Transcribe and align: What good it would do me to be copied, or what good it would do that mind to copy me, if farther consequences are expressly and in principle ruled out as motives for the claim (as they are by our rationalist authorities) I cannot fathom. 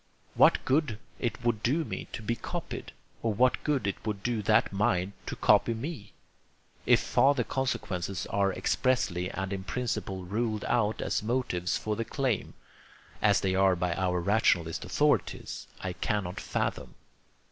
What 0.33 0.65
good 0.65 0.97
it 1.19 1.43
would 1.43 1.61
do 1.61 1.83
me 1.85 2.07
to 2.13 2.23
be 2.23 2.35
copied, 2.35 2.91
or 3.21 3.35
what 3.35 3.63
good 3.63 3.85
it 3.85 4.03
would 4.03 4.23
do 4.23 4.41
that 4.41 4.73
mind 4.73 5.11
to 5.27 5.35
copy 5.35 5.75
me, 5.75 6.13
if 6.87 6.99
farther 6.99 7.43
consequences 7.43 8.25
are 8.31 8.51
expressly 8.51 9.29
and 9.29 9.53
in 9.53 9.63
principle 9.63 10.25
ruled 10.25 10.65
out 10.65 11.01
as 11.03 11.21
motives 11.21 11.77
for 11.77 11.95
the 11.95 12.03
claim 12.03 12.55
(as 13.21 13.41
they 13.41 13.53
are 13.53 13.75
by 13.75 13.93
our 13.93 14.19
rationalist 14.21 14.83
authorities) 14.85 15.67
I 15.81 15.93
cannot 15.93 16.39
fathom. 16.39 16.95